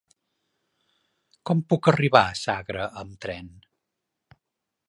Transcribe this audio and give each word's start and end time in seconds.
Com 1.51 1.61
puc 1.73 1.91
arribar 1.93 2.23
a 2.31 2.39
Sagra 2.41 2.89
amb 3.03 3.23
tren? 3.27 3.55